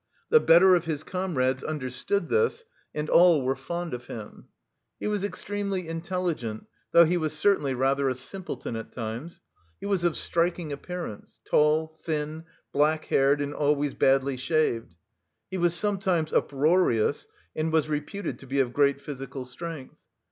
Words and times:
The 0.29 0.39
better 0.39 0.73
of 0.73 0.85
his 0.85 1.03
comrades 1.03 1.63
understood 1.63 2.27
this, 2.29 2.65
and 2.91 3.07
all 3.07 3.43
were 3.43 3.55
fond 3.55 3.93
of 3.93 4.07
him. 4.07 4.47
He 4.99 5.05
was 5.05 5.23
extremely 5.23 5.87
intelligent, 5.87 6.65
though 6.91 7.05
he 7.05 7.17
was 7.17 7.37
certainly 7.37 7.75
rather 7.75 8.09
a 8.09 8.15
simpleton 8.15 8.75
at 8.75 8.91
times. 8.91 9.41
He 9.79 9.85
was 9.85 10.03
of 10.03 10.17
striking 10.17 10.73
appearance 10.73 11.39
tall, 11.45 11.99
thin, 12.03 12.45
blackhaired 12.73 13.41
and 13.43 13.53
always 13.53 13.93
badly 13.93 14.37
shaved. 14.37 14.95
He 15.51 15.59
was 15.59 15.75
sometimes 15.75 16.33
uproarious 16.33 17.27
and 17.55 17.71
was 17.71 17.87
reputed 17.87 18.39
to 18.39 18.47
be 18.47 18.59
of 18.59 18.73
great 18.73 19.01
physical 19.03 19.45
strength. 19.45 19.97